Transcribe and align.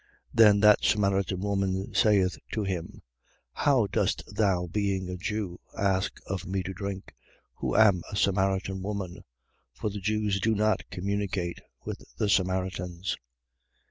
4:9. 0.01 0.07
Then 0.33 0.59
that 0.61 0.83
Samaritan 0.83 1.41
woman 1.41 1.93
saith 1.93 2.39
to 2.53 2.63
him: 2.63 3.03
How 3.53 3.85
dost 3.85 4.23
thou, 4.35 4.65
being 4.65 5.07
a 5.07 5.15
Jew; 5.15 5.59
ask 5.77 6.19
of 6.25 6.47
me 6.47 6.63
to 6.63 6.73
drink, 6.73 7.13
who 7.53 7.75
am 7.75 8.01
a 8.11 8.15
Samaritan 8.15 8.81
woman? 8.81 9.23
For 9.75 9.91
the 9.91 9.99
Jews 10.01 10.39
do 10.39 10.55
not 10.55 10.89
communicate 10.89 11.61
with 11.85 12.01
the 12.17 12.29
Samaritans. 12.29 13.15